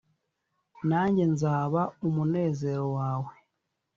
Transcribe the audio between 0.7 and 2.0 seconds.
nange nzaba